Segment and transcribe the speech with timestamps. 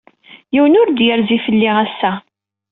[0.53, 2.11] Yiwen ur d-yerzi fell-i ass-a.